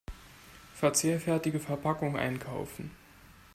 [0.73, 2.89] Verzehrfertige Verpackung einkaufen.